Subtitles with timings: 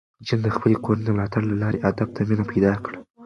[0.25, 2.97] جین د خپلې کورنۍ د ملاتړ له لارې ادب ته مینه پیدا کړه.